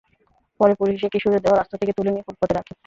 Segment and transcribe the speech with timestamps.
[0.59, 2.73] পরে পুলিশ এসে কিশোরের দেহ রাস্তা থেকে তুলে নিয়ে ফুটপাতে রাখে।